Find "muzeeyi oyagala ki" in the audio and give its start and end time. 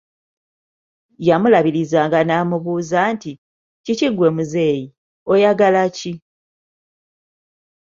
4.35-6.13